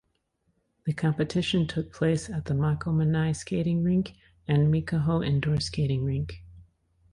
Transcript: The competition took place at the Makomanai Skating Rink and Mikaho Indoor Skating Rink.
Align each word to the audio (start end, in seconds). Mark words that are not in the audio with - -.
The 0.85 0.93
competition 0.93 1.67
took 1.67 1.93
place 1.93 2.27
at 2.27 2.45
the 2.45 2.55
Makomanai 2.55 3.35
Skating 3.35 3.83
Rink 3.83 4.15
and 4.47 4.73
Mikaho 4.73 5.23
Indoor 5.23 5.59
Skating 5.59 6.03
Rink. 6.03 6.43